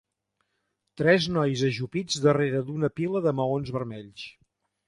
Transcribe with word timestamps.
Tres 1.01 1.27
nois 1.35 1.63
ajupits 1.69 2.19
darrere 2.25 2.65
d'una 2.71 2.91
pila 3.01 3.25
de 3.27 3.35
maons 3.41 3.75
vermells. 3.77 4.29